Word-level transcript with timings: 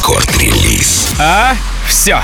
Рекорд-релиз. 0.00 1.08
А, 1.18 1.54
все. 1.86 2.22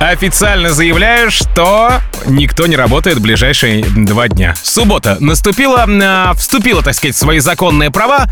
Официально 0.00 0.72
заявляю, 0.72 1.30
что 1.30 2.00
никто 2.24 2.66
не 2.66 2.76
работает 2.76 3.18
в 3.18 3.20
ближайшие 3.20 3.84
два 3.84 4.28
дня. 4.28 4.54
Суббота 4.62 5.18
наступила, 5.20 5.84
э, 5.86 6.34
вступила, 6.38 6.82
так 6.82 6.94
сказать, 6.94 7.14
в 7.14 7.18
свои 7.18 7.40
законные 7.40 7.90
права. 7.90 8.24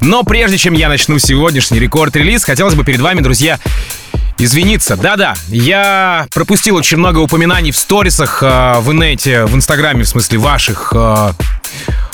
Но 0.00 0.22
прежде 0.22 0.56
чем 0.56 0.72
я 0.72 0.88
начну 0.88 1.18
сегодняшний 1.18 1.78
рекорд-релиз, 1.78 2.42
хотелось 2.44 2.74
бы 2.74 2.84
перед 2.84 3.02
вами, 3.02 3.20
друзья, 3.20 3.58
извиниться. 4.38 4.96
Да-да, 4.96 5.34
я 5.48 6.26
пропустил 6.32 6.76
очень 6.76 6.96
много 6.96 7.18
упоминаний 7.18 7.70
в 7.70 7.76
сторисах, 7.76 8.42
э, 8.42 8.76
в 8.78 8.92
инете, 8.92 9.44
в 9.44 9.54
инстаграме, 9.54 10.04
в 10.04 10.08
смысле 10.08 10.38
ваших. 10.38 10.94
Э, 10.96 11.32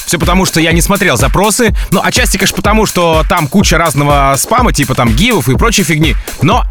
все 0.04 0.18
потому, 0.18 0.44
что 0.44 0.60
я 0.60 0.72
не 0.72 0.80
смотрел 0.80 1.16
запросы. 1.16 1.74
Ну, 1.90 2.00
отчасти, 2.02 2.36
конечно, 2.36 2.56
потому, 2.56 2.86
что 2.86 3.24
там 3.28 3.48
куча 3.48 3.78
разного 3.78 4.34
спама, 4.36 4.72
типа 4.72 4.94
там 4.94 5.14
гивов 5.14 5.48
и 5.48 5.56
прочей 5.56 5.82
фигни. 5.82 6.16
Но 6.42 6.64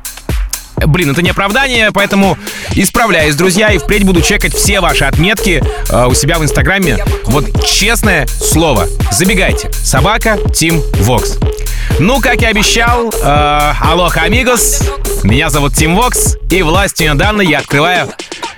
Блин, 0.86 1.12
это 1.12 1.22
не 1.22 1.30
оправдание, 1.30 1.92
поэтому 1.92 2.38
исправляюсь, 2.76 3.36
друзья, 3.36 3.70
и 3.70 3.78
впредь 3.78 4.04
буду 4.04 4.22
чекать 4.22 4.54
все 4.54 4.80
ваши 4.80 5.06
отметки 5.06 5.64
э, 5.90 6.06
у 6.08 6.14
себя 6.14 6.40
в 6.40 6.44
Инстаграме. 6.44 7.04
Вот 7.26 7.66
честное 7.66 8.28
слово. 8.28 8.88
Забегайте. 9.12 9.72
Собака 9.72 10.38
Tim 10.54 10.82
Vox. 11.00 11.38
Ну, 12.00 12.20
как 12.22 12.42
и 12.42 12.46
обещал, 12.46 13.10
э, 13.10 13.74
aloha, 13.82 14.22
amigos. 14.22 14.82
Меня 15.24 15.50
зовут 15.50 15.76
Tim 15.76 15.96
Vox, 15.96 16.38
и 16.50 16.62
властью 16.62 17.14
данной 17.16 17.48
я 17.48 17.60
открываю 17.60 18.12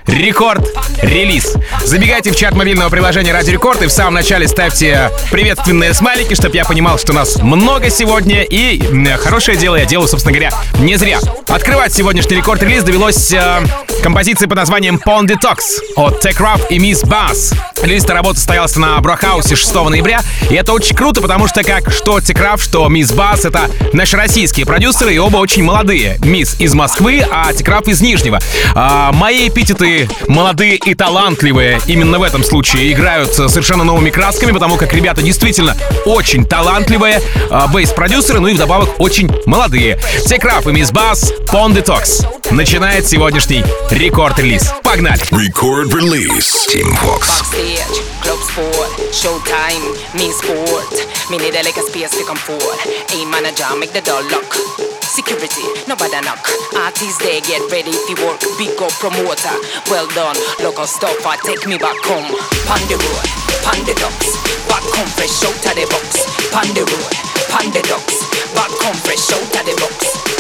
Record 0.08 0.71
Release. 0.71 1.56
Забегайте 1.86 2.32
в 2.32 2.36
чат 2.36 2.54
мобильного 2.56 2.90
приложения 2.90 3.32
Радио 3.32 3.54
Рекорд 3.54 3.82
и 3.82 3.88
в 3.88 3.92
самом 3.92 4.16
начале 4.16 4.48
ставьте 4.48 5.12
приветственные 5.32 5.94
смайлики, 5.94 6.34
чтобы 6.34 6.56
я 6.56 6.66
понимал, 6.66 6.98
что 6.98 7.14
нас 7.14 7.38
много 7.38 7.90
сегодня. 7.90 8.44
И 8.44 8.82
хорошее 9.18 9.58
дело 9.58 9.76
я 9.76 9.86
делаю, 9.86 10.08
собственно 10.08 10.34
говоря, 10.34 10.52
не 10.80 10.98
зря. 10.98 11.20
Открывать 11.48 11.94
сегодняшний 12.14 12.38
рекорд-релиз 12.38 12.84
довелось 12.84 13.34
э, 13.34 13.64
композиции 14.04 14.46
под 14.46 14.58
названием 14.58 15.02
Pond 15.04 15.26
Detox 15.26 15.58
от 15.96 16.24
Tech 16.24 16.38
Rap 16.38 16.62
и 16.70 16.78
Miss 16.78 17.04
Bass. 17.04 17.56
Релиз 17.82 18.06
работы 18.06 18.36
состоялся 18.36 18.80
на 18.80 19.00
Брохаусе 19.00 19.56
6 19.56 19.74
ноября, 19.74 20.22
и 20.52 20.54
это 20.54 20.74
очень 20.74 20.96
круто, 20.96 21.22
потому 21.22 21.48
что 21.48 21.64
как 21.64 21.92
что 21.92 22.20
Tech 22.20 22.36
Rap, 22.36 22.62
что 22.62 22.88
Miss 22.88 23.16
Bass— 23.16 23.40
это 23.48 23.68
наши 23.94 24.16
российские 24.16 24.68
продюсеры, 24.68 25.16
и 25.16 25.18
оба 25.18 25.38
очень 25.38 25.64
молодые. 25.64 26.20
Мисс 26.24 26.56
из 26.60 26.76
Москвы, 26.76 27.26
а 27.32 27.52
Tech 27.52 27.66
Rap 27.66 27.90
из 27.90 28.00
Нижнего. 28.00 28.40
А, 28.76 29.12
мои 29.12 29.50
эпитеты 29.50 30.08
молодые 30.28 30.76
и 30.76 30.94
талантливые 30.94 31.80
именно 31.88 32.20
в 32.20 32.24
этом 32.24 32.44
случае 32.44 32.92
играют 32.92 33.34
совершенно 33.34 33.84
новыми 33.84 34.12
красками, 34.12 34.52
потому 34.52 34.78
как 34.78 34.94
ребята 34.94 35.24
действительно 35.24 35.76
очень 36.06 36.46
талантливые, 36.46 37.22
э, 37.50 37.60
бейс-продюсеры, 37.74 38.40
ну 38.40 38.50
и 38.50 38.54
вдобавок 38.54 39.00
очень 39.00 39.32
молодые. 39.48 40.00
Текраф 40.28 40.68
и 40.68 40.72
Мисс 40.72 40.92
Бас, 40.92 41.34
Pond 41.52 41.74
Detox. 41.74 42.03
Начинает 42.51 43.07
сегодняшний 43.07 43.65
рекорд-релиз. 43.91 44.73
Погнали! 44.83 45.23
Рекорд-релиз. 45.31 46.67
Team 46.67 46.91
Fox. 46.99 47.29
Backstage, 47.29 48.03
club 48.21 48.41
sport, 48.43 48.91
showtime, 49.13 49.95
me 50.15 50.33
sport. 50.33 50.91
Me 51.31 51.39
need 51.39 51.55
a 51.55 51.63
like 51.63 51.79
a 51.79 51.83
space 51.83 52.11
to 52.11 52.25
come 52.27 52.37
forward. 52.37 52.79
A 53.15 53.25
manager, 53.27 53.65
make 53.79 53.93
the 53.93 54.01
door 54.01 54.23
lock. 54.27 54.57
Security, 55.03 55.63
nobody 55.87 56.19
knock. 56.21 56.43
Artists 56.75 57.19
they 57.19 57.41
get 57.43 57.63
ready 57.71 57.93
to 57.93 58.15
work. 58.27 58.43
Big 58.59 58.75
up 58.83 58.91
promoter, 58.99 59.55
well 59.87 60.09
done. 60.19 60.35
Local 60.59 60.85
stopper, 60.85 61.39
take 61.47 61.65
me 61.69 61.79
back 61.79 61.97
home. 62.03 62.27
Pon 62.67 62.83
the 62.91 62.99
road, 62.99 63.27
pon 63.63 63.79
the 63.87 63.95
docks. 63.95 64.35
Back 64.67 64.83
home 64.99 65.07
fresh 65.15 65.47
out 65.47 65.55
of 65.55 65.75
the 65.79 65.87
box. 65.87 66.27
Pon 66.51 66.67
the 66.75 66.83
road, 66.83 67.15
pon 67.55 67.71
the 67.71 67.83
docks. 67.87 68.27
Back 68.53 68.73
home 68.83 68.99
fresh 69.07 69.31
out 69.31 69.47
of 69.47 69.65
the 69.65 69.75
box. 69.79 70.32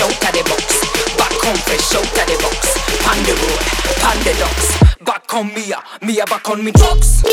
Out 0.00 0.10
of 0.10 0.32
the 0.32 0.42
box. 0.48 0.80
Back 1.16 1.32
home 1.42 1.56
fresh 1.66 1.94
out 1.96 2.04
of 2.04 2.12
the 2.14 2.36
box. 2.40 2.78
Pon 3.02 3.18
the 3.26 3.34
road, 3.34 3.62
pon 3.98 4.18
the 4.22 4.32
docks. 4.38 4.68
Back 5.04 5.34
on 5.34 5.46
me, 5.52 5.72
me 6.06 6.20
back 6.24 6.48
on 6.48 6.64
me 6.64 6.70
drugs. 6.70 7.24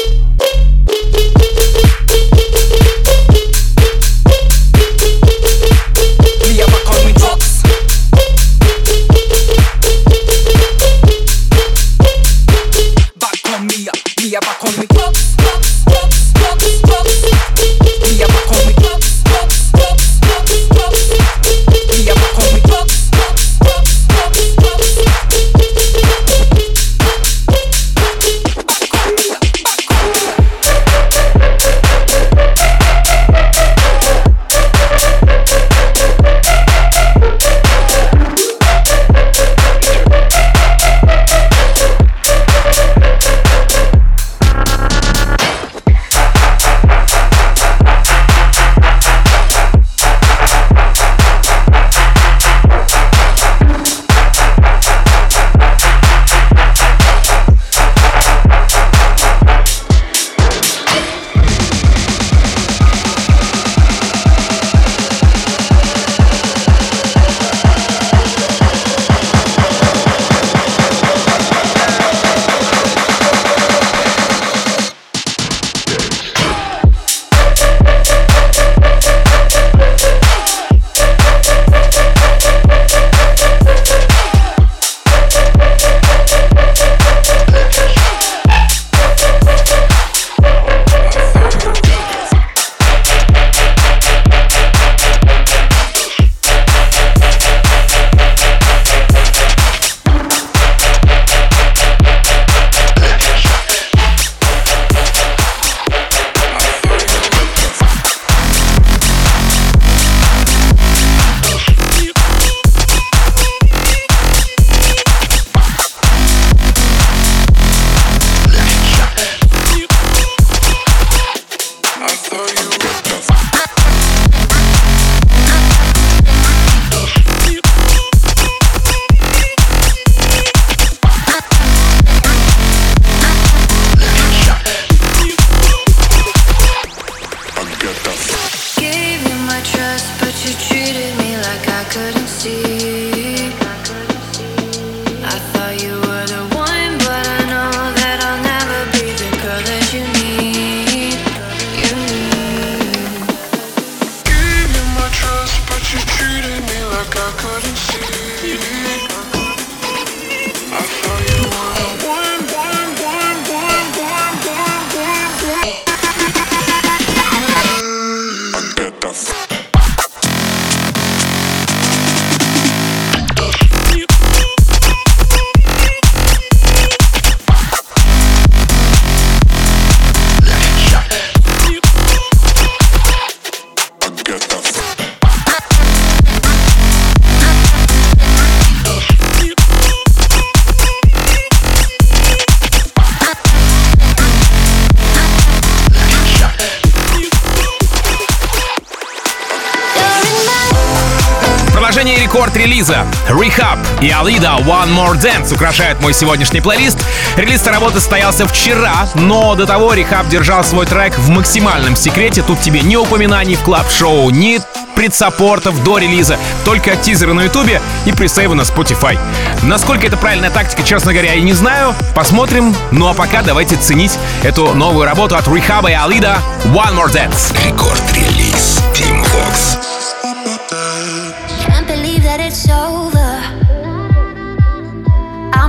И 204.06 204.10
Alida 204.10 204.64
One 204.64 204.96
More 204.96 205.20
Dance 205.20 205.52
украшают 205.52 206.00
мой 206.00 206.14
сегодняшний 206.14 206.62
плейлист. 206.62 207.00
Релиз 207.38 207.66
работы 207.66 207.96
состоялся 208.00 208.48
вчера, 208.48 209.08
но 209.16 209.56
до 209.56 209.66
того 209.66 209.96
Rehab 209.96 210.30
держал 210.30 210.64
свой 210.64 210.86
трек 210.86 211.18
в 211.18 211.30
максимальном 211.30 211.96
секрете. 211.96 212.44
Тут 212.44 212.62
тебе 212.62 212.82
ни 212.82 212.96
упоминаний 212.96 213.56
в 213.56 213.62
клаб-шоу, 213.62 214.30
ни 214.30 214.60
предсаппортов 214.96 215.84
до 215.84 215.98
релиза, 215.98 216.38
только 216.64 216.96
тизеры 216.96 217.34
на 217.34 217.42
ютубе 217.42 217.82
и 218.06 218.12
пресейвы 218.12 218.54
на 218.54 218.62
Spotify. 218.62 219.18
Насколько 219.64 220.06
это 220.06 220.18
правильная 220.18 220.52
тактика, 220.52 220.84
честно 220.84 221.12
говоря, 221.12 221.34
я 221.34 221.42
не 221.42 221.54
знаю. 221.54 221.96
Посмотрим. 222.14 222.76
Ну 222.92 223.08
а 223.08 223.16
пока 223.16 223.42
давайте 223.42 223.76
ценить 223.76 224.18
эту 224.44 224.76
новую 224.76 225.06
работу 225.06 225.36
от 225.36 225.48
Rehab 225.48 225.90
и 225.90 225.94
Alida 225.94 226.38
One 226.66 226.96
More 226.96 227.12
Dance. 227.12 227.56
Рекорд-релиз 227.66 228.84
Team 228.94 229.15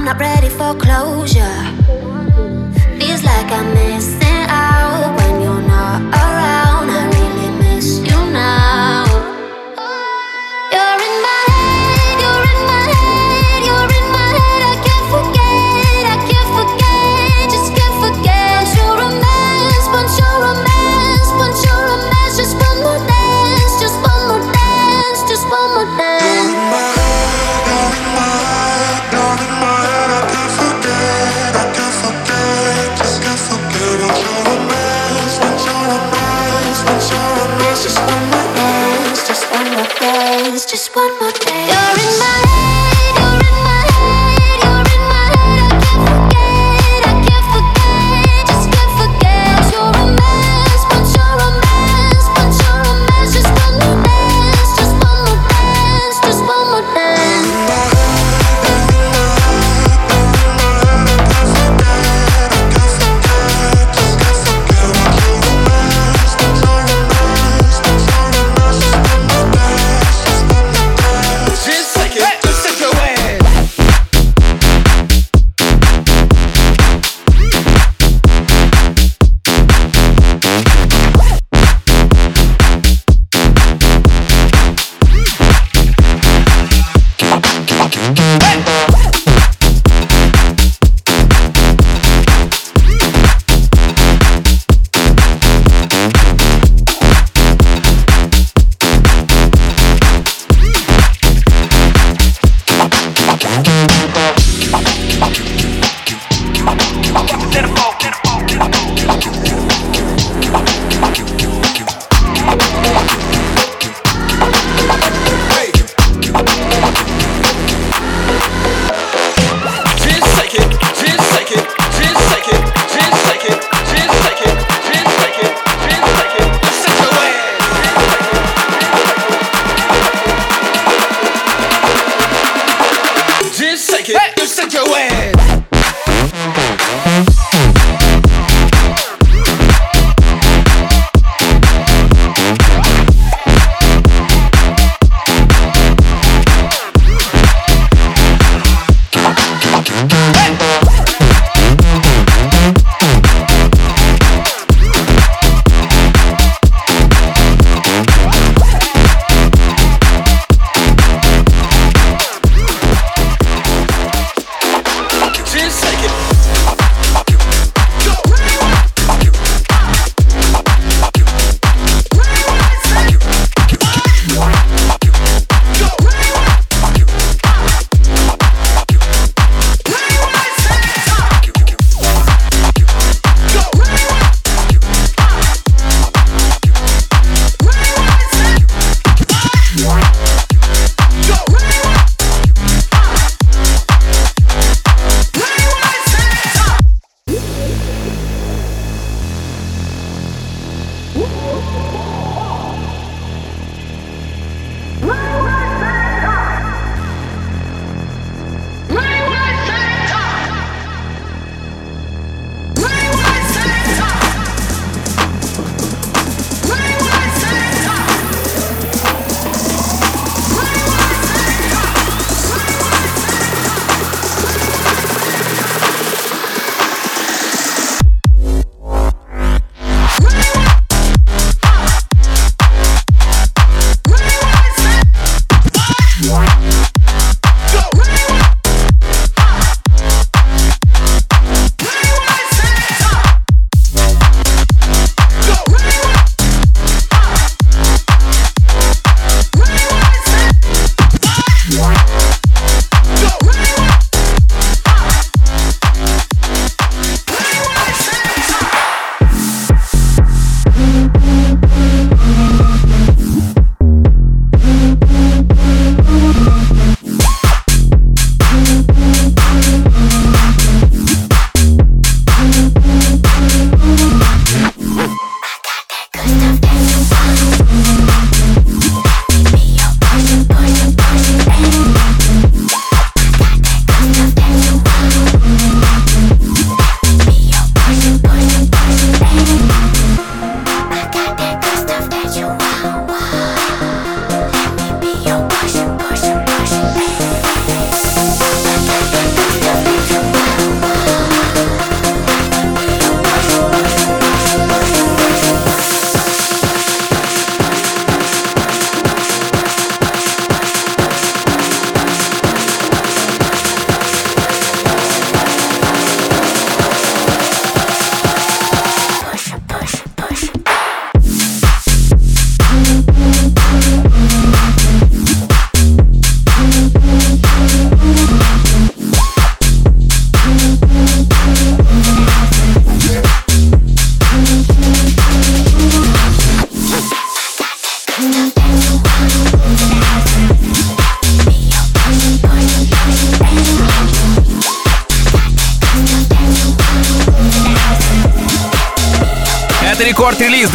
not 0.07 0.21
ready 0.21 0.49
for 0.49 0.73
closure. 0.77 1.59
Feels 2.97 3.25
like 3.25 3.51
I'm 3.51 3.75
missing 3.75 3.96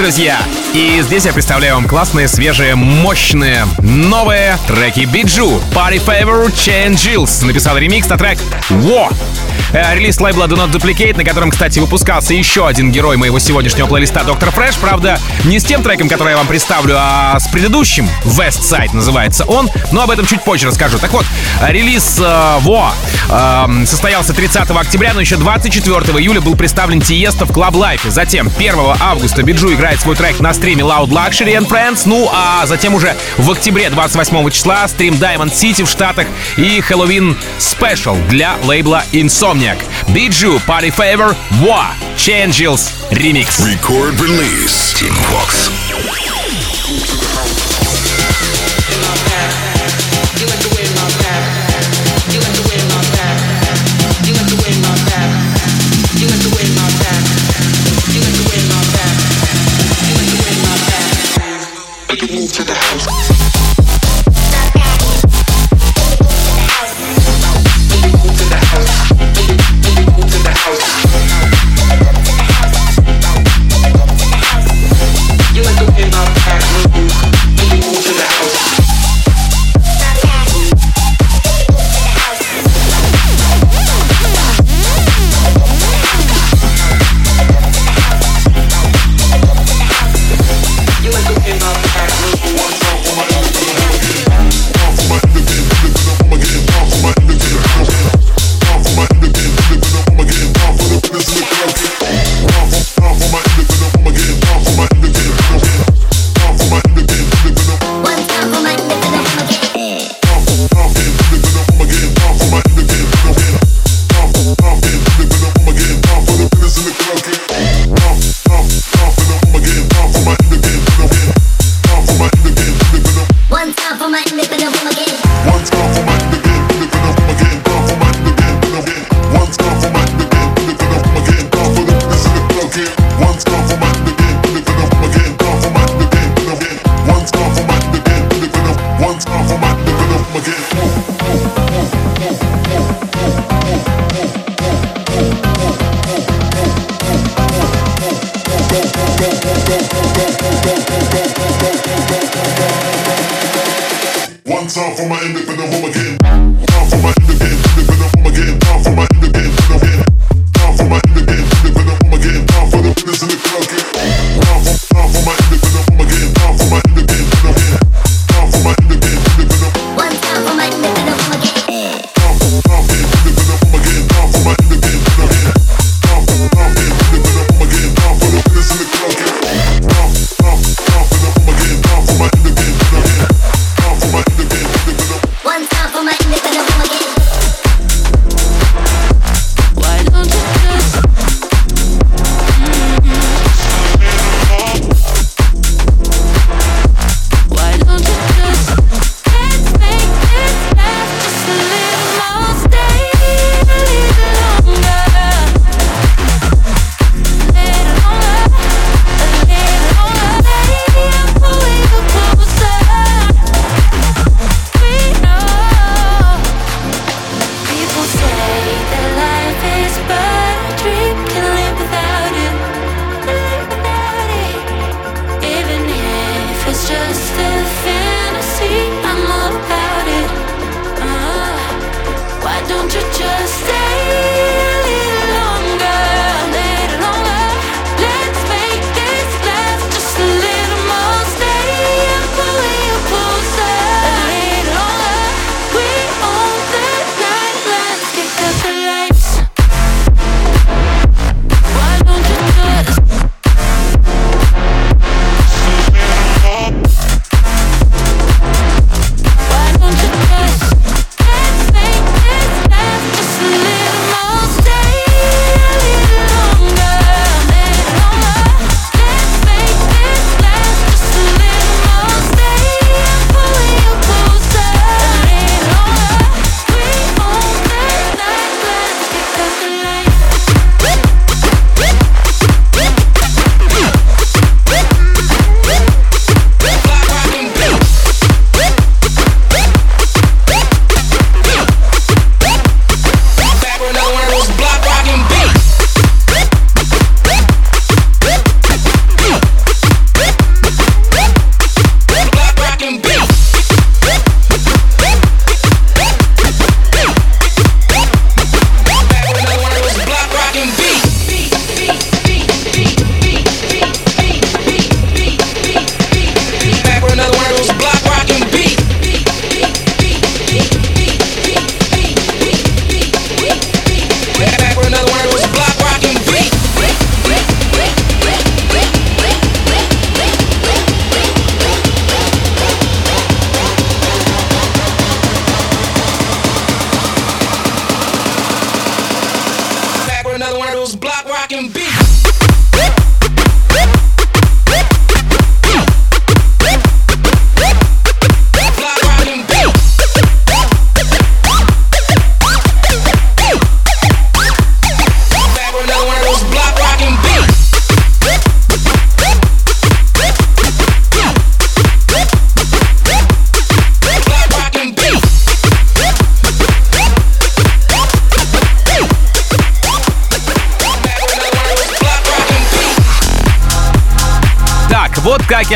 друзья. 0.02 0.40
И 0.74 1.00
здесь 1.04 1.26
я 1.26 1.34
представляю 1.34 1.76
вам 1.76 1.88
классные, 1.88 2.28
свежие, 2.28 2.74
мощные, 2.74 3.68
новые 3.84 4.58
треки 4.68 5.02
Биджу. 5.02 5.62
Party 5.76 6.04
Favor 6.04 6.52
Chain 6.52 6.94
Jills 6.94 7.46
написал 7.46 7.78
ремикс 7.78 8.10
на 8.10 8.18
трек 8.18 8.40
Во. 8.70 9.10
Э, 9.74 9.96
релиз 9.96 10.20
лейбла 10.20 10.46
Do 10.46 10.58
Not 10.58 10.72
Duplicate, 10.72 11.16
на 11.16 11.24
котором, 11.24 11.50
кстати, 11.50 11.80
выпускался 11.80 12.34
еще 12.34 12.68
один 12.68 12.92
герой 12.92 13.16
моего 13.16 13.40
сегодняшнего 13.40 13.88
плейлиста 13.88 14.24
Доктор 14.26 14.52
Фреш. 14.52 14.76
Правда, 14.76 15.18
не 15.46 15.60
с 15.60 15.64
тем 15.64 15.82
треком, 15.82 16.10
который 16.10 16.32
я 16.32 16.38
вам 16.38 16.48
представлю, 16.48 16.96
а 16.98 17.40
с 17.40 17.48
предыдущим. 17.48 18.10
West 18.26 18.62
Side 18.62 18.94
называется 18.94 19.46
он. 19.46 19.70
Но 19.94 20.02
об 20.02 20.12
этом 20.12 20.26
чуть 20.26 20.44
позже 20.44 20.68
расскажу. 20.68 20.98
Так 20.98 21.14
вот, 21.14 21.26
релиз 21.62 22.18
э, 22.20 22.58
Во 22.60 22.92
э, 23.30 23.86
состоялся 23.86 24.34
30 24.34 24.70
октября, 24.72 25.14
но 25.14 25.22
еще 25.22 25.38
24 25.38 25.96
июля 26.20 26.42
был 26.42 26.56
представлен 26.56 27.00
Тиеста 27.00 27.46
в 27.46 27.52
Club 27.52 27.74
Life. 27.74 28.10
Затем 28.10 28.52
1 28.54 28.76
августа 29.00 29.42
Биджу 29.42 29.74
играет 29.74 30.02
свой 30.02 30.18
трек 30.18 30.42
на 30.42 30.54
стриме 30.54 30.84
Loud 30.84 31.10
Luxury 31.10 31.58
and 31.58 31.70
Friends. 31.70 32.02
Ну, 32.06 32.30
а 32.34 32.66
затем 32.66 32.94
уже 32.94 33.16
в 33.38 33.50
октябре 33.50 33.90
28 33.90 34.50
числа 34.50 34.86
стрим 34.90 35.14
Diamond 35.14 35.54
City 35.54 35.86
в 35.86 35.90
Штатах 35.90 36.28
и 36.58 36.84
Halloween 36.90 37.38
Special 37.58 38.18
для 38.28 38.56
лейбла 38.64 39.04
Insomniac. 39.61 39.77
Биджу, 40.15 40.59
Party 40.67 40.91
Favor, 40.91 41.37
Wa, 41.61 41.95
Changes, 42.17 42.95
Remix. 43.11 43.63
Record 43.63 44.19
release. 44.19 44.95
Team 44.95 45.13
Vox. 45.31 45.69
One 62.69 62.80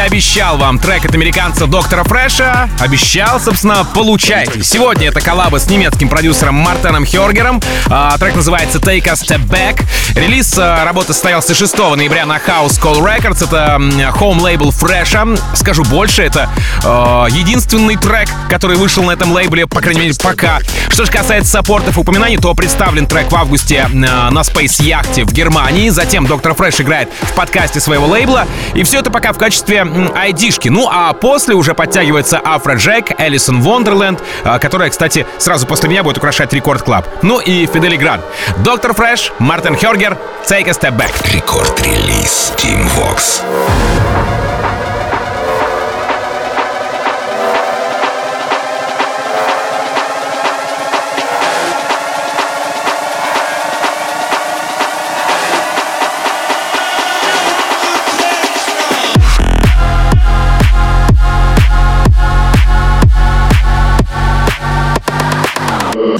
обещал 0.05 0.57
вам 0.57 0.77
трек 0.77 1.03
от 1.05 1.15
американца 1.15 1.65
Доктора 1.65 2.03
Фреша. 2.03 2.69
Обещал, 2.79 3.39
собственно, 3.39 3.83
получайте. 3.95 4.63
Сегодня 4.63 5.07
это 5.07 5.19
коллаба 5.19 5.57
с 5.57 5.67
немецким 5.67 6.09
продюсером 6.09 6.55
Мартеном 6.55 7.05
Хергером. 7.05 7.59
А, 7.87 8.15
трек 8.19 8.35
называется 8.35 8.77
Take 8.77 9.07
a 9.07 9.13
Step 9.13 9.47
Back. 9.47 9.83
Релиз 10.15 10.55
а, 10.59 10.85
работы 10.85 11.13
состоялся 11.13 11.55
6 11.55 11.77
ноября 11.95 12.27
на 12.27 12.37
House 12.37 12.79
Call 12.79 12.99
Records. 12.99 13.43
Это 13.43 13.77
home 14.19 14.41
лейбл 14.41 14.69
Фреша. 14.71 15.25
Скажу 15.55 15.83
больше, 15.83 16.21
это 16.21 16.49
а, 16.83 17.25
единственный 17.25 17.95
трек, 17.95 18.29
который 18.47 18.77
вышел 18.77 19.03
на 19.03 19.11
этом 19.11 19.31
лейбле, 19.31 19.65
по 19.65 19.81
крайней 19.81 20.01
мере, 20.01 20.13
пока. 20.21 20.59
Что 20.89 21.05
же 21.05 21.11
касается 21.11 21.51
саппортов 21.51 21.97
и 21.97 21.99
упоминаний, 21.99 22.37
то 22.37 22.53
представлен 22.53 23.07
трек 23.07 23.31
в 23.31 23.35
августе 23.35 23.87
на 23.91 24.41
Space 24.41 24.83
Яхте 24.83 25.23
в 25.23 25.33
Германии. 25.33 25.89
Затем 25.89 26.27
Доктор 26.27 26.53
Фреш 26.53 26.79
играет 26.81 27.09
в 27.21 27.33
подкасте 27.33 27.79
своего 27.79 28.05
лейбла. 28.05 28.45
И 28.75 28.83
все 28.83 28.99
это 28.99 29.09
пока 29.09 29.33
в 29.33 29.37
качестве 29.37 29.83
айдишки. 30.15 30.69
Ну 30.69 30.87
а 30.91 31.13
после 31.13 31.55
уже 31.55 31.73
подтягивается 31.73 32.39
Afrojack, 32.43 33.19
Alison 33.19 33.61
Wonderland, 33.61 34.21
которая, 34.61 34.89
кстати, 34.89 35.25
сразу 35.37 35.65
после 35.67 35.89
меня 35.89 36.03
будет 36.03 36.17
украшать 36.17 36.53
Record 36.53 36.83
Club. 36.83 37.07
Ну 37.21 37.39
и 37.39 37.65
Fedde 37.65 37.86
Le 37.86 37.95
Grand. 37.95 38.21
Dr. 38.57 38.93
Fresch, 38.93 39.31
Marten 39.39 39.75
Hørger, 39.75 40.17
Take 40.47 40.67
a 40.67 40.71
Step 40.71 40.97
Back. 40.97 41.13
Record 41.33 41.84
Release. 41.84 42.53
Tim 42.57 42.85
Vox. 42.95 43.41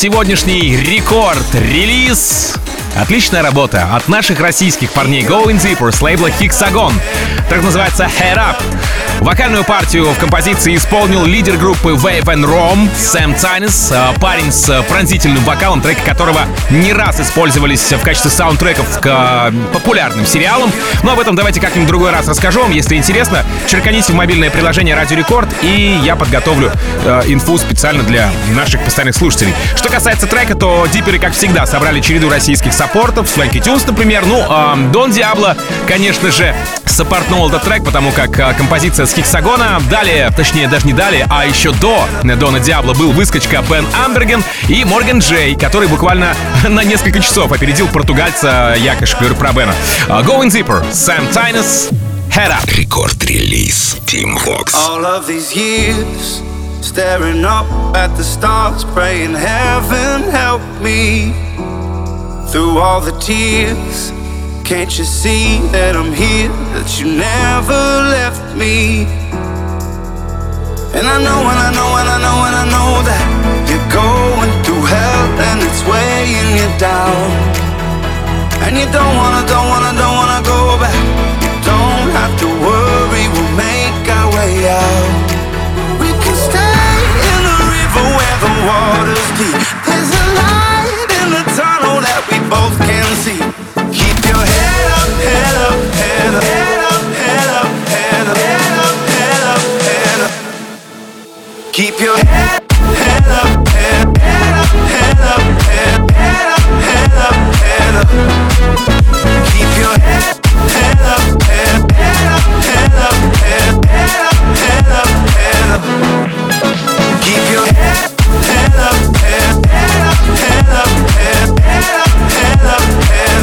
Сегодняшний 0.00 0.76
рекорд-релиз. 0.76 2.54
Отличная 2.94 3.42
работа 3.42 3.96
от 3.96 4.06
наших 4.06 4.38
российских 4.38 4.92
парней 4.92 5.22
Going 5.22 5.60
Deeper 5.60 5.90
с 5.90 6.00
лейбла 6.00 6.28
Hexagon. 6.28 6.92
Так 7.50 7.64
называется 7.64 8.04
Head 8.04 8.36
Up. 8.36 8.62
Вокальную 9.20 9.64
партию 9.64 10.04
в 10.10 10.18
композиции 10.18 10.76
исполнил 10.76 11.24
лидер 11.24 11.56
группы 11.56 11.90
Wave 11.90 12.24
and 12.24 12.44
Rom 12.44 12.88
Сэм 12.96 13.34
Тайнес, 13.34 13.90
э, 13.92 14.18
парень 14.20 14.52
с 14.52 14.68
э, 14.68 14.82
пронзительным 14.84 15.42
вокалом, 15.44 15.80
треки 15.80 16.00
которого 16.00 16.40
не 16.70 16.92
раз 16.92 17.20
использовались 17.20 17.92
в 17.92 18.00
качестве 18.02 18.30
саундтреков 18.30 19.00
к 19.00 19.06
э, 19.06 19.52
популярным 19.72 20.24
сериалам. 20.24 20.70
Но 21.02 21.12
об 21.12 21.20
этом 21.20 21.34
давайте 21.34 21.60
как-нибудь 21.60 21.88
другой 21.88 22.10
раз 22.12 22.28
расскажу 22.28 22.62
вам, 22.62 22.70
если 22.70 22.94
интересно. 22.94 23.44
Черканите 23.66 24.12
в 24.12 24.14
мобильное 24.16 24.50
приложение 24.50 24.94
Радио 24.94 25.16
Рекорд, 25.16 25.48
и 25.62 25.98
я 26.02 26.14
подготовлю 26.14 26.72
э, 27.04 27.22
инфу 27.26 27.58
специально 27.58 28.04
для 28.04 28.30
наших 28.54 28.80
постоянных 28.82 29.16
слушателей. 29.16 29.54
Что 29.76 29.88
касается 29.88 30.26
трека, 30.26 30.54
то 30.54 30.86
диперы, 30.86 31.18
как 31.18 31.32
всегда, 31.32 31.66
собрали 31.66 32.00
череду 32.00 32.30
российских 32.30 32.72
саппортов, 32.72 33.26
Swanky 33.26 33.60
Tunes, 33.60 33.82
например. 33.86 34.24
Ну, 34.26 34.40
э, 34.48 34.90
Дон 34.92 35.10
Диабло, 35.10 35.56
конечно 35.88 36.30
же, 36.30 36.54
саппортнул 36.98 37.48
этот 37.48 37.62
трек, 37.62 37.84
потому 37.84 38.10
как 38.10 38.36
э, 38.40 38.52
композиция 38.54 39.06
с 39.06 39.12
Хексагона. 39.14 39.80
Далее, 39.88 40.32
точнее, 40.34 40.66
даже 40.66 40.84
не 40.84 40.92
далее, 40.92 41.28
а 41.30 41.46
еще 41.46 41.70
до 41.70 42.08
Дона 42.24 42.58
Диабло 42.58 42.92
был 42.92 43.12
выскочка 43.12 43.62
Бен 43.70 43.86
Амберген 44.04 44.42
и 44.66 44.84
Морган 44.84 45.20
Джей, 45.20 45.54
который 45.54 45.86
буквально 45.86 46.34
на 46.68 46.82
несколько 46.82 47.20
часов 47.20 47.52
опередил 47.52 47.86
португальца 47.86 48.74
Якош 48.76 49.14
говорю 49.14 49.36
про 49.36 49.52
Бена. 49.52 49.72
Э, 50.08 50.22
Going 50.22 50.48
Zipper, 50.48 50.92
Сэм 50.92 51.28
Тайнес, 51.28 51.90
Head 52.34 52.50
Up. 52.50 52.68
Рекорд-релиз 52.68 53.98
Team 54.04 54.36
Vox. 54.44 54.74
All 54.74 55.04
of 55.04 55.28
these 55.28 55.54
years, 55.54 56.42
staring 56.80 57.44
up 57.44 57.66
at 57.94 58.08
the 58.16 58.24
stars, 58.24 58.84
praying 58.92 59.34
heaven 59.34 60.24
help 60.32 60.62
me 60.82 61.32
through 62.50 62.78
all 62.78 63.00
the 63.00 63.16
tears. 63.20 64.17
Can't 64.68 64.98
you 64.98 65.08
see 65.08 65.64
that 65.72 65.96
I'm 65.96 66.12
here, 66.12 66.52
that 66.76 67.00
you 67.00 67.08
never 67.08 67.80
left 68.12 68.52
me? 68.52 69.08
And 70.92 71.08
I 71.08 71.16
know, 71.24 71.40
and 71.40 71.56
I 71.56 71.72
know, 71.72 71.88
and 71.96 72.04
I 72.04 72.18
know, 72.20 72.36
and 72.44 72.52
I 72.52 72.64
know 72.68 72.90
that 73.00 73.24
you're 73.64 73.88
going 73.88 74.52
through 74.68 74.84
hell 74.84 75.24
and 75.48 75.64
it's 75.64 75.80
weighing 75.88 76.52
you 76.60 76.68
down. 76.76 77.16
And 78.68 78.76
you 78.76 78.84
don't 78.92 79.16
wanna, 79.16 79.48
don't 79.48 79.72
wanna, 79.72 79.96
don't 79.96 80.16
wanna 80.20 80.44
go 80.44 80.76
back. 80.76 81.00
You 81.40 81.52
don't 81.64 82.12
have 82.12 82.36
to 82.36 82.48
worry, 82.60 83.24
we'll 83.32 83.54
make 83.56 84.04
our 84.04 84.28
way 84.36 84.68
out. 84.68 85.32
We 85.96 86.12
can 86.12 86.36
stay 86.36 86.92
in 87.24 87.40
the 87.40 87.58
river 87.72 88.04
where 88.20 88.36
the 88.44 88.52
water's 88.68 89.28
deep. 89.40 89.64
There's 89.88 90.12
a 90.12 90.24
light 90.36 90.67
both 92.48 92.78
can 92.78 93.04
see. 93.24 93.38
Keep 93.92 94.24
your 94.24 94.42
head 94.56 94.86
up, 94.96 95.10
head 95.28 95.56
up, 95.66 95.78
head 96.00 96.34
up, 96.34 96.44
head 96.44 96.80
up, 96.88 97.02
head 97.12 97.48
up, 97.48 97.70
head 97.88 98.78
up, 98.78 98.96
head 99.12 99.42
up, 99.52 99.62
head 99.84 100.20
up. 100.24 100.32
Keep 101.72 102.00
your 102.00 102.16
head, 102.16 102.62
head 102.72 103.28
up, 103.28 103.68
head, 103.68 104.16
head 104.18 104.54
up, 104.62 104.72
head 104.92 105.20
up, 105.32 105.44
head, 105.68 105.98
up, 106.48 106.64
head 106.88 107.14
up, 107.26 107.36
head 107.64 107.94
up. 108.00 108.08
Keep 109.52 109.70
your 109.82 109.94
head, 110.06 110.34
head 110.72 111.00
up, 111.14 111.24
head, 111.42 111.92
head 111.92 112.26
up, 112.34 112.44
head 112.68 112.94
up, 113.06 113.18
head 113.36 113.72
up, 114.24 114.36
head 114.56 114.88
up, 114.92 115.12
head 115.36 115.68
up. 115.74 116.17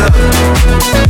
love 0.10 1.05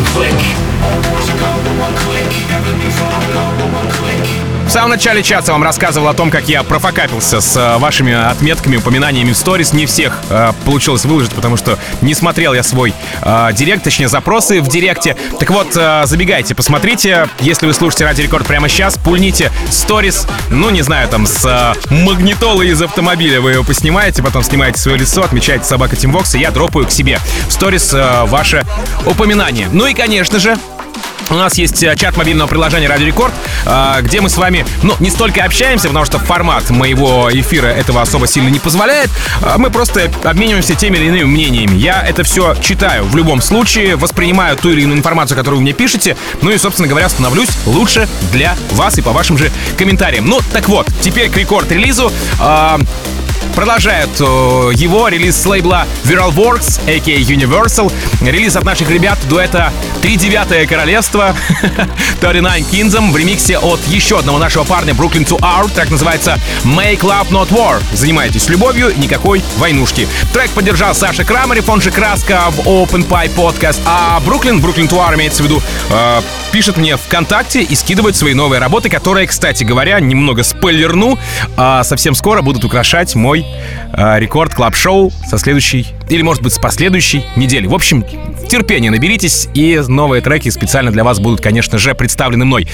one 0.00 0.06
click. 0.12 1.09
В 4.70 4.72
самом 4.72 4.90
начале 4.90 5.24
часа 5.24 5.50
вам 5.50 5.64
рассказывал 5.64 6.06
о 6.06 6.14
том, 6.14 6.30
как 6.30 6.48
я 6.48 6.62
профокапился 6.62 7.40
с 7.40 7.56
э, 7.56 7.78
вашими 7.78 8.12
отметками, 8.12 8.76
упоминаниями 8.76 9.32
в 9.32 9.36
сторис. 9.36 9.72
Не 9.72 9.84
всех 9.84 10.20
э, 10.30 10.52
получилось 10.64 11.04
выложить, 11.04 11.32
потому 11.32 11.56
что 11.56 11.76
не 12.02 12.14
смотрел 12.14 12.54
я 12.54 12.62
свой 12.62 12.94
э, 13.20 13.48
директ, 13.52 13.82
точнее 13.82 14.06
запросы 14.06 14.60
в 14.60 14.68
директе. 14.68 15.16
Так 15.40 15.50
вот, 15.50 15.76
э, 15.76 16.02
забегайте, 16.04 16.54
посмотрите. 16.54 17.28
Если 17.40 17.66
вы 17.66 17.74
слушаете 17.74 18.04
Радио 18.04 18.22
Рекорд 18.22 18.46
прямо 18.46 18.68
сейчас, 18.68 18.96
пульните 18.96 19.50
сторис, 19.72 20.28
ну, 20.50 20.70
не 20.70 20.82
знаю, 20.82 21.08
там, 21.08 21.26
с 21.26 21.44
э, 21.44 21.92
магнитолы 21.92 22.68
из 22.68 22.80
автомобиля 22.80 23.40
вы 23.40 23.50
его 23.54 23.64
поснимаете, 23.64 24.22
потом 24.22 24.44
снимаете 24.44 24.78
свое 24.78 24.98
лицо, 24.98 25.24
отмечаете 25.24 25.64
собака 25.64 25.96
Тимвокс, 25.96 26.36
и 26.36 26.38
я 26.38 26.52
дропаю 26.52 26.86
к 26.86 26.92
себе 26.92 27.18
в 27.48 27.52
сторис 27.52 27.92
э, 27.92 28.24
ваше 28.26 28.64
упоминание. 29.04 29.68
Ну 29.72 29.86
и, 29.86 29.94
конечно 29.94 30.38
же, 30.38 30.56
у 31.30 31.34
нас 31.34 31.56
есть 31.58 31.82
э, 31.82 31.94
чат 31.96 32.16
мобильного 32.16 32.48
приложения 32.48 32.88
Радио 32.88 33.06
Рекорд, 33.06 33.32
э, 33.64 33.98
где 34.02 34.20
мы 34.20 34.28
с 34.28 34.36
вами, 34.36 34.66
ну, 34.82 34.94
не 35.00 35.10
столько 35.10 35.44
общаемся, 35.44 35.88
потому 35.88 36.04
что 36.04 36.18
формат 36.18 36.68
моего 36.70 37.30
эфира 37.32 37.68
этого 37.68 38.02
особо 38.02 38.26
сильно 38.26 38.48
не 38.48 38.58
позволяет. 38.58 39.10
а 39.42 39.58
Мы 39.58 39.70
просто 39.70 40.10
обмениваемся 40.24 40.74
теми 40.74 40.96
или 40.96 41.06
иными 41.06 41.24
мнениями. 41.24 41.76
Я 41.76 42.02
это 42.02 42.24
все 42.24 42.54
читаю 42.60 43.04
в 43.04 43.16
любом 43.16 43.40
случае, 43.40 43.96
воспринимаю 43.96 44.56
ту 44.56 44.70
или 44.70 44.82
иную 44.82 44.98
информацию, 44.98 45.36
которую 45.36 45.58
вы 45.58 45.62
мне 45.62 45.72
пишете, 45.72 46.16
ну 46.42 46.50
и, 46.50 46.58
собственно 46.58 46.88
говоря, 46.88 47.08
становлюсь 47.08 47.50
лучше 47.66 48.08
для 48.32 48.56
вас 48.72 48.98
и 48.98 49.02
по 49.02 49.12
вашим 49.12 49.38
же 49.38 49.50
комментариям. 49.78 50.26
Ну, 50.26 50.40
так 50.52 50.68
вот, 50.68 50.86
теперь 51.02 51.30
к 51.30 51.36
рекорд-релизу. 51.36 52.12
Э, 52.40 52.78
Продолжает 53.54 54.08
э, 54.20 54.22
его 54.74 55.08
релиз 55.08 55.36
с 55.36 55.44
лейбла 55.44 55.86
Viral 56.04 56.32
Works, 56.32 56.80
a.k.a. 56.86 57.18
Universal. 57.18 57.92
Релиз 58.22 58.56
от 58.56 58.64
наших 58.64 58.88
ребят 58.90 59.18
дуэта 59.28 59.72
«Три 60.02 60.16
девятое 60.16 60.66
королевство» 60.66 61.19
39 61.20 62.66
Kingdom 62.72 63.10
в 63.10 63.16
ремиксе 63.16 63.58
от 63.58 63.80
еще 63.86 64.18
одного 64.18 64.38
нашего 64.38 64.64
парня 64.64 64.92
Brooklyn 64.92 65.26
to 65.26 65.38
Out. 65.40 65.72
Трек 65.74 65.90
называется 65.90 66.38
Make 66.64 67.00
Love 67.00 67.30
Not 67.30 67.48
War. 67.50 67.82
Занимайтесь 67.92 68.48
любовью, 68.48 68.92
никакой 68.96 69.42
войнушки. 69.58 70.08
Трек 70.32 70.50
поддержал 70.50 70.94
Саша 70.94 71.24
Крамарев, 71.24 71.68
он 71.68 71.80
же 71.80 71.90
Краска 71.90 72.50
в 72.50 72.60
Open 72.60 73.06
Pie 73.06 73.34
Podcast. 73.34 73.80
А 73.86 74.20
Brooklyn, 74.24 74.60
Brooklyn 74.60 74.88
to 74.88 75.14
имеется 75.14 75.42
в 75.42 75.46
виду, 75.46 75.62
э, 75.90 76.22
пишет 76.52 76.76
мне 76.76 76.96
ВКонтакте 76.96 77.62
и 77.62 77.74
скидывает 77.74 78.16
свои 78.16 78.34
новые 78.34 78.60
работы, 78.60 78.88
которые, 78.88 79.26
кстати 79.26 79.64
говоря, 79.64 80.00
немного 80.00 80.42
спойлерну, 80.42 81.18
а 81.56 81.84
совсем 81.84 82.14
скоро 82.14 82.42
будут 82.42 82.64
украшать 82.64 83.14
мой 83.14 83.46
рекорд 83.92 84.54
клаб 84.54 84.74
шоу 84.74 85.12
со 85.26 85.38
следующей, 85.38 85.86
или 86.08 86.22
может 86.22 86.42
быть 86.42 86.52
с 86.52 86.58
последующей 86.58 87.24
недели. 87.36 87.66
В 87.66 87.74
общем, 87.74 88.04
терпение 88.48 88.90
наберитесь, 88.90 89.48
и 89.54 89.80
новые 89.88 90.22
треки 90.22 90.48
специально 90.48 90.90
для 90.90 91.04
вас 91.04 91.20
будут, 91.20 91.40
конечно 91.40 91.78
же, 91.78 91.94
представлены 91.94 92.44
мной. 92.44 92.68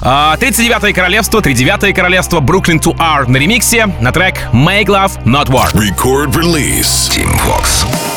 А, 0.00 0.36
39-е 0.38 0.92
королевство, 0.92 1.40
39-е 1.40 1.92
королевство, 1.92 2.40
Brooklyn 2.40 2.80
to 2.80 2.96
R 2.98 3.28
на 3.28 3.36
ремиксе, 3.36 3.86
на 4.00 4.12
трек 4.12 4.36
Make 4.52 4.86
Love 4.86 5.24
Not 5.24 5.46
War. 5.46 5.72
Record 5.72 6.34
release. 6.34 7.10
Team 7.10 7.30
Vox. 7.46 8.13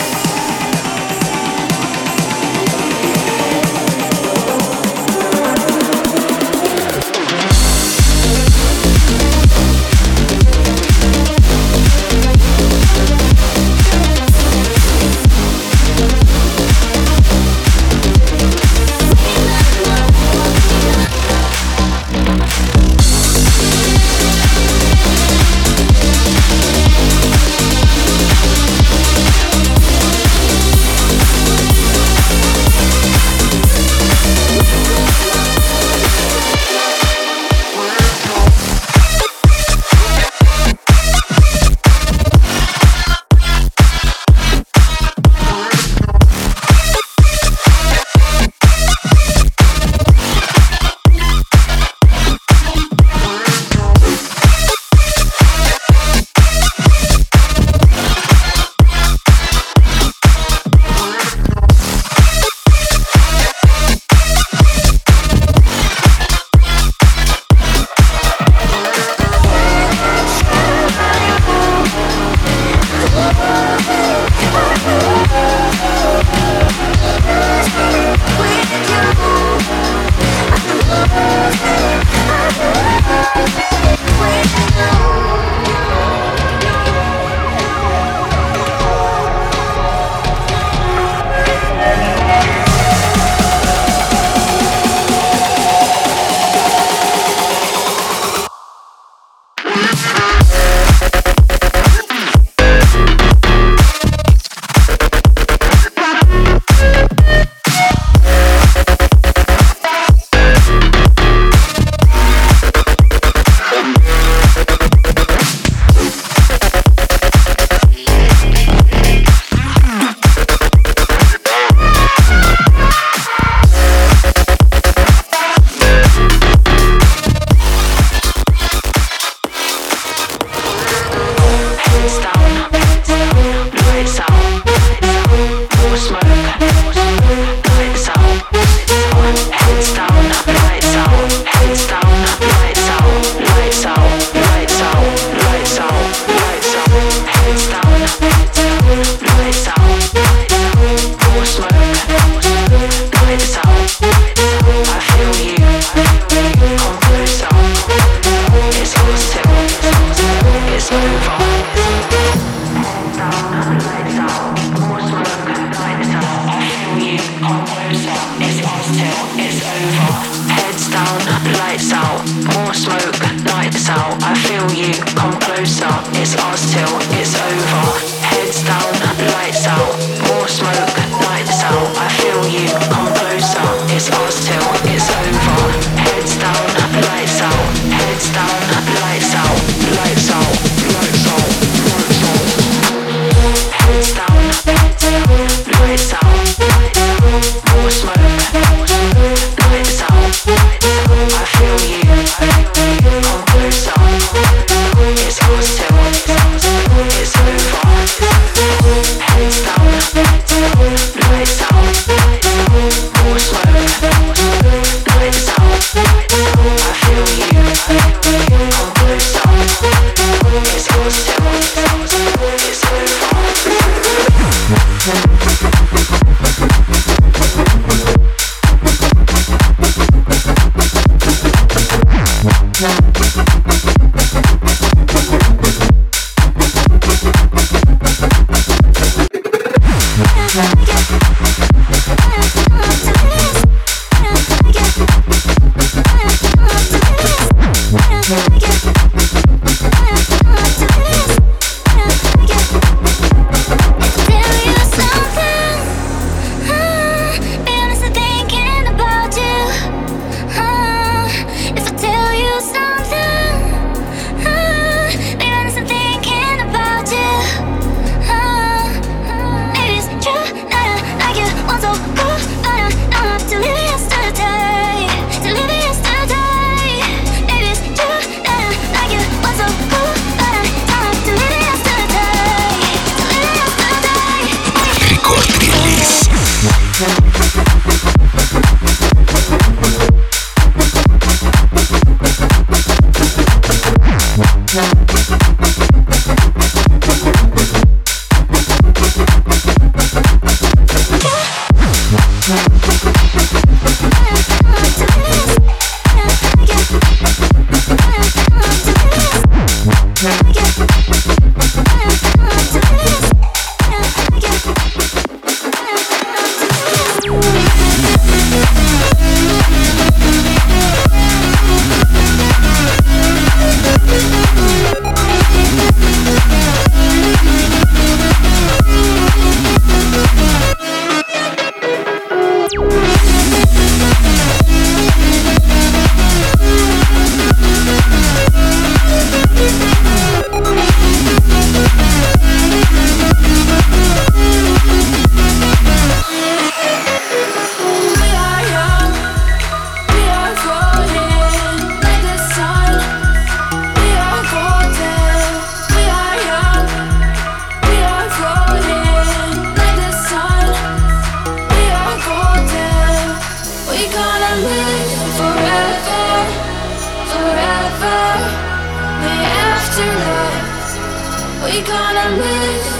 We 371.77 371.83
gonna 371.83 372.37
live 372.37 372.96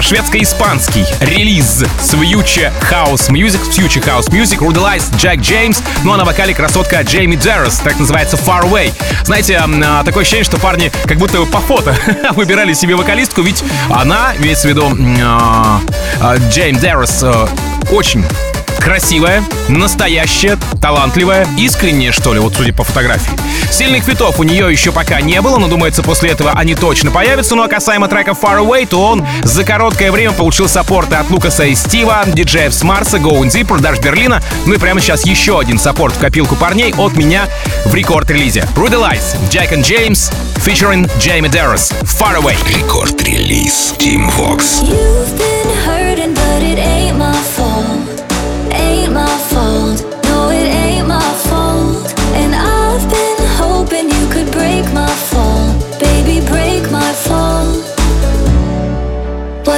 Шведско-испанский 0.00 1.06
релиз 1.20 1.84
с 2.00 2.14
Future 2.14 2.72
House 2.90 3.30
Music, 3.30 3.60
Future 3.70 4.04
House 4.04 4.28
Music, 4.30 4.58
Rudelize 4.58 5.14
Джек 5.16 5.40
Джеймс, 5.40 5.80
ну 6.02 6.12
а 6.12 6.16
на 6.16 6.24
вокале 6.24 6.54
красотка 6.54 7.02
Джейми 7.02 7.36
Джеррис, 7.36 7.76
так 7.76 7.98
называется 7.98 8.36
Far 8.36 8.64
Away. 8.64 8.92
Знаете, 9.24 9.56
а, 9.56 10.04
такое 10.04 10.22
ощущение, 10.22 10.44
что 10.44 10.58
парни 10.58 10.90
как 11.06 11.18
будто 11.18 11.44
по 11.46 11.58
фото 11.58 11.96
выбирали 12.32 12.72
себе 12.72 12.96
вокалистку, 12.96 13.42
ведь 13.42 13.62
она, 13.90 14.34
имеется 14.38 14.68
в 14.68 14.70
виду 14.70 14.96
а, 15.22 15.80
Джейм 16.50 16.78
Джеррис, 16.78 17.22
э, 17.22 17.46
очень 17.90 18.24
красивая, 18.84 19.42
настоящая, 19.68 20.58
талантливая, 20.84 21.46
искренняя, 21.56 22.12
что 22.12 22.34
ли, 22.34 22.40
вот 22.40 22.56
судя 22.56 22.74
по 22.74 22.84
фотографии. 22.84 23.32
Сильных 23.70 24.04
фитов 24.04 24.38
у 24.38 24.42
нее 24.42 24.70
еще 24.70 24.92
пока 24.92 25.18
не 25.22 25.40
было, 25.40 25.56
но 25.56 25.66
думается, 25.66 26.02
после 26.02 26.28
этого 26.28 26.50
они 26.50 26.74
точно 26.74 27.10
появятся. 27.10 27.54
Ну 27.54 27.62
а 27.62 27.68
касаемо 27.68 28.06
трека 28.06 28.32
Far 28.32 28.58
Away, 28.58 28.86
то 28.86 29.02
он 29.02 29.26
за 29.44 29.64
короткое 29.64 30.12
время 30.12 30.32
получил 30.32 30.68
саппорты 30.68 31.14
от 31.14 31.30
Лукаса 31.30 31.64
и 31.64 31.74
Стива, 31.74 32.24
диджеев 32.26 32.74
с 32.74 32.82
Марса, 32.82 33.16
Going 33.16 33.48
Deeper, 33.48 33.80
даже 33.80 33.98
Берлина. 34.02 34.42
Ну 34.66 34.74
и 34.74 34.76
прямо 34.76 35.00
сейчас 35.00 35.24
еще 35.24 35.58
один 35.58 35.78
саппорт 35.78 36.16
в 36.16 36.18
копилку 36.18 36.54
парней 36.54 36.92
от 36.92 37.16
меня 37.16 37.48
в 37.86 37.94
рекорд-релизе. 37.94 38.68
Rudy 38.76 39.00
Lights, 39.00 39.38
Jack 39.48 39.72
and 39.72 39.84
James, 39.84 40.30
featuring 40.56 41.10
Jamie 41.18 41.50
Darris, 41.50 41.94
Far 42.02 42.36
Away. 42.36 42.56
Рекорд-релиз 42.68 43.94
Team 43.98 44.30
Vox. 44.36 44.82
You've 44.82 45.38
been 45.38 45.93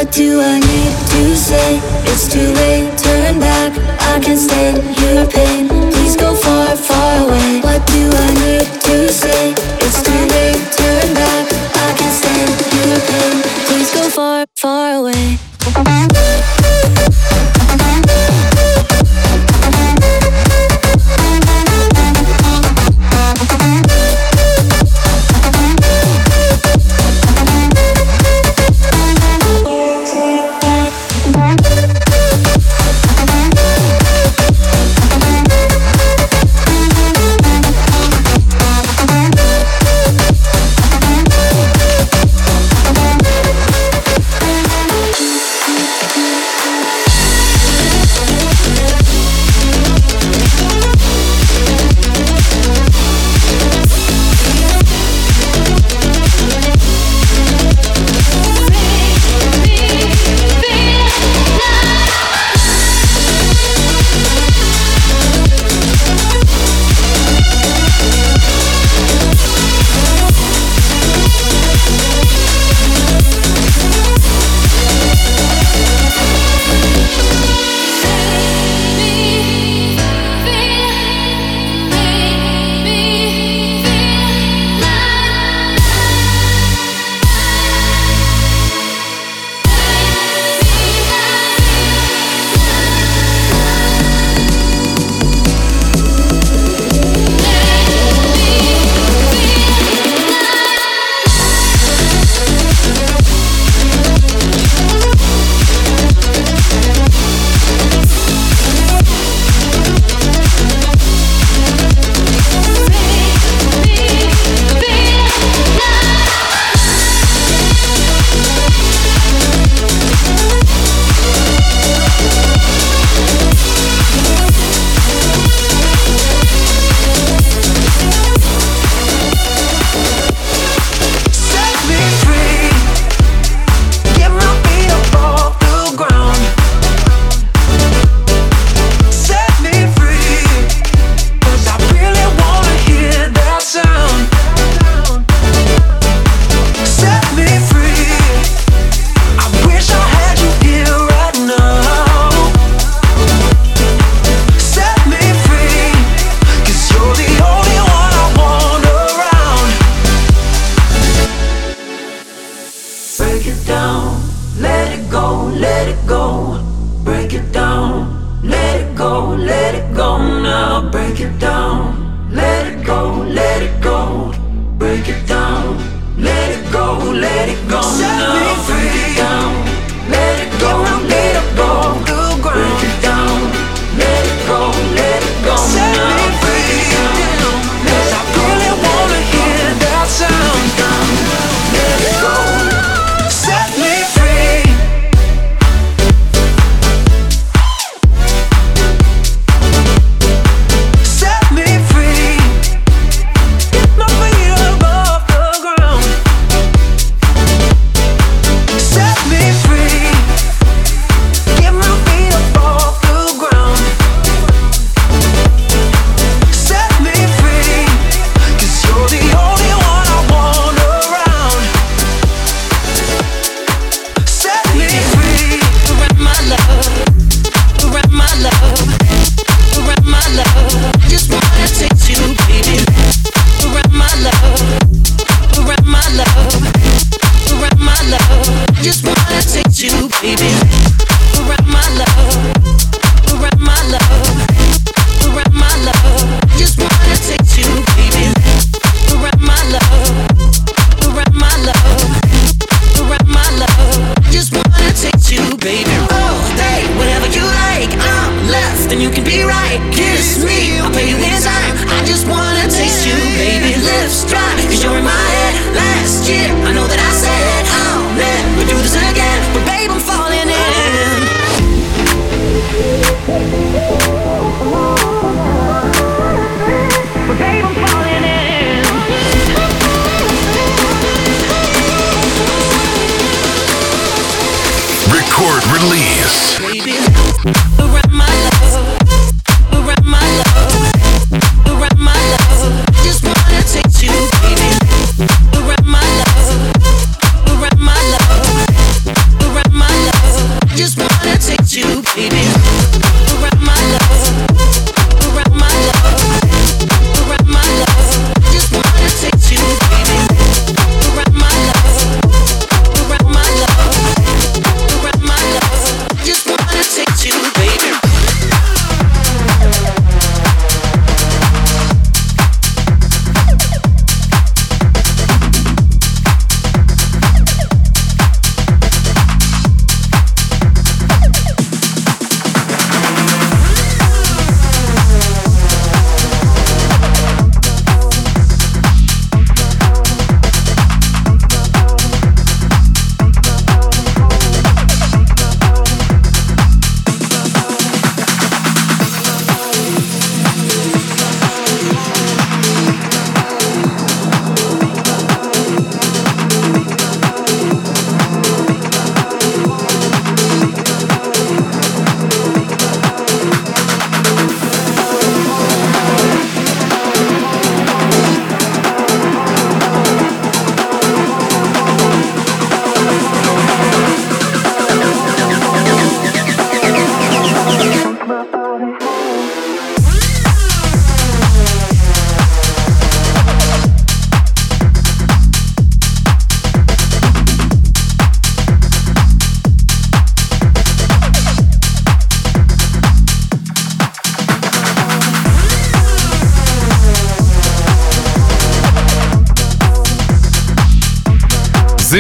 What 0.07 0.15
do 0.15 0.41
I 0.41 0.61
need 0.61 0.95
to 1.11 1.37
say? 1.37 1.81
It's 2.13 2.29
too 2.33 2.39
late, 2.39 2.97
turn 2.97 3.41
back. 3.41 3.73
I 4.03 4.21
can't 4.21 4.39
stand 4.39 4.77
your 5.01 5.27
pain. 5.27 5.67
Please 5.91 6.15
go 6.15 6.33
far, 6.33 6.77
far 6.77 7.27
away. 7.27 7.59
What 7.61 7.85
do 7.89 8.09
I 8.15 8.35
need 8.35 8.67
to 8.83 9.09
say? 9.09 9.51
It's 9.83 10.01
too 10.05 10.23
late, 10.31 10.63
turn 10.79 11.13
back. 11.13 11.51
I 11.75 11.93
can't 11.99 12.15
stand 12.23 12.55
your 12.79 13.01
pain. 13.11 13.43
Please 13.67 13.93
go 13.93 14.09
far, 14.09 14.47
far 14.55 14.95
away. 14.95 15.39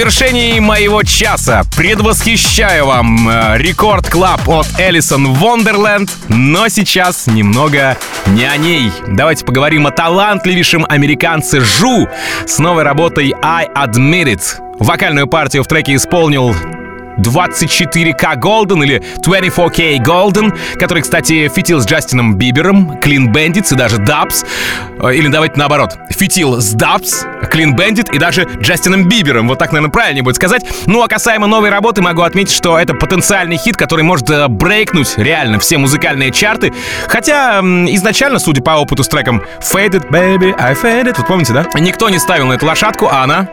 Завершении 0.07 0.61
моего 0.61 1.02
часа 1.02 1.64
предвосхищаю 1.76 2.86
вам 2.86 3.28
э, 3.28 3.59
рекорд 3.59 4.09
клаб 4.09 4.48
от 4.48 4.68
Элисон 4.78 5.34
Вондерленд, 5.34 6.09
но 6.28 6.68
сейчас 6.68 7.26
немного 7.26 7.96
не 8.26 8.44
о 8.44 8.57
ней. 8.57 8.92
Давайте 9.09 9.44
поговорим 9.44 9.84
о 9.88 9.90
талантливейшем 9.90 10.86
американце 10.88 11.61
Жу 11.61 12.09
с 12.46 12.61
новой 12.61 12.84
работой 12.84 13.34
I 13.42 13.66
Admit 13.74 14.36
It. 14.36 14.42
Вокальную 14.78 15.26
партию 15.26 15.64
в 15.64 15.66
треке 15.66 15.96
исполнил 15.96 16.54
24K 17.19 18.37
Golden 18.37 18.85
или 18.85 19.03
24K 19.25 19.99
Golden, 20.03 20.57
который, 20.79 21.03
кстати, 21.03 21.49
фитил 21.49 21.81
с 21.81 21.87
Джастином 21.87 22.35
Бибером, 22.37 22.99
Clean 23.03 23.33
Bandits 23.33 23.73
и 23.73 23.77
даже 23.77 23.97
Dubs. 23.97 24.47
Э, 25.01 25.14
Или 25.14 25.29
давайте 25.29 25.59
наоборот. 25.59 25.97
Фитил 26.11 26.61
с 26.61 26.75
Dubs, 26.75 27.27
Clean 27.53 27.75
Bandit 27.77 28.14
и 28.14 28.19
даже 28.19 28.47
Джастином 28.61 29.09
Бибером. 29.09 29.49
Вот 29.49 29.59
так, 29.59 29.73
наверное, 29.73 29.93
правильнее 29.93 30.23
будет 30.23 30.37
сказать. 30.37 30.64
Ну, 30.87 31.03
а 31.03 31.09
касаемо 31.09 31.47
новой 31.47 31.71
работы, 31.71 32.03
могу 32.03 32.23
отметить, 32.23 32.55
что 32.55 32.79
это 32.79 32.95
потенциальный 32.95 33.57
хит, 33.57 33.77
который 33.77 34.03
может 34.03 34.29
э, 34.31 34.49
брейкнуть 34.49 35.14
реально 35.17 35.59
все 35.59 35.79
музыкальные 35.79 36.31
чарты. 36.33 36.73
Хотя 37.09 37.61
изначально, 37.61 38.39
судя 38.39 38.62
по 38.62 38.71
опыту 38.73 39.03
с 39.03 39.09
треком 39.09 39.43
Faded, 39.61 40.09
Baby, 40.11 40.55
I 40.59 40.75
Faded, 40.75 41.14
вот 41.17 41.27
помните, 41.27 41.53
да? 41.53 41.67
Никто 41.79 42.09
не 42.09 42.19
ставил 42.19 42.47
на 42.47 42.55
эту 42.55 42.67
лошадку, 42.67 43.09
а 43.11 43.23
она 43.23 43.49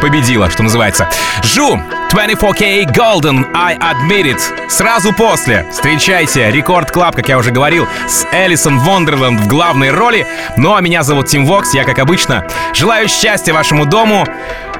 победила, 0.00 0.50
что 0.50 0.62
называется. 0.62 1.08
ZHU, 1.42 1.80
24kGoldn, 2.12 3.46
I 3.54 3.76
Admit 3.78 4.34
It. 4.34 4.68
Сразу 4.68 5.12
после 5.12 5.64
встречайте 5.70 6.50
Record 6.50 6.90
Club, 6.90 7.14
как 7.14 7.28
я 7.28 7.38
уже 7.38 7.52
говорил, 7.52 7.86
с 8.08 8.26
Alison 8.32 8.80
Wonderland 8.80 9.38
в 9.38 9.46
главной 9.46 9.92
роли. 9.92 10.26
Ну 10.56 10.74
а 10.74 10.80
меня 10.80 11.04
зовут 11.04 11.28
Tim 11.28 11.46
Vox, 11.46 11.74
я 11.74 11.84
как 11.84 12.00
обычно 12.00 12.44
желаю 12.74 13.08
счастья 13.08 13.54
вашему 13.54 13.86
дому. 13.86 14.26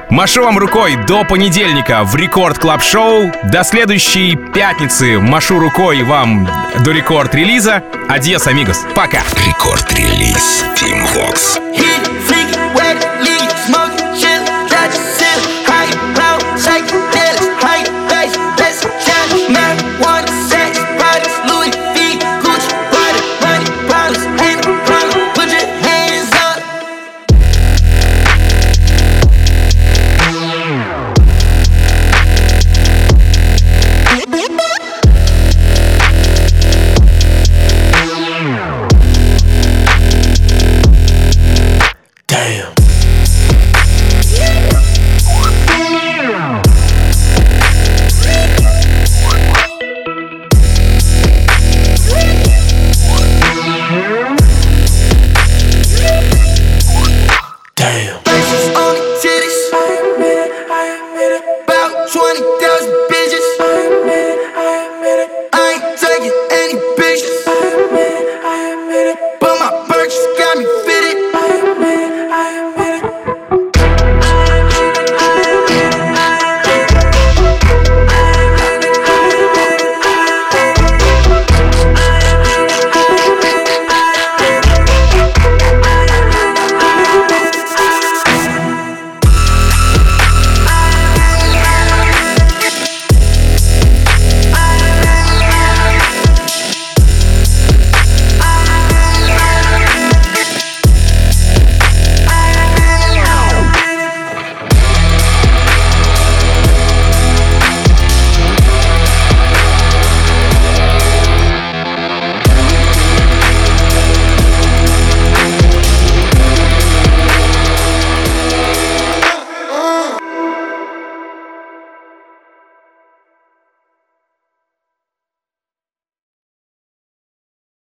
Машу 0.09 0.43
вам 0.43 0.57
рукой 0.57 0.97
до 1.07 1.23
понедельника 1.23 2.03
в 2.03 2.13
Record 2.17 2.59
Club 2.59 2.83
Show. 2.83 3.31
До 3.45 3.63
следующей 3.63 4.35
пятницы 4.35 5.17
машу 5.19 5.57
рукой 5.57 6.03
вам 6.03 6.45
до 6.83 6.91
Record 6.91 7.33
Release'а. 7.33 7.83
Adiós, 8.09 8.47
amigos. 8.47 8.85
Пока. 8.95 9.21
Record 9.47 9.93
Release. 9.93 10.65
Tim 10.75 11.07
Vox. 11.15 11.78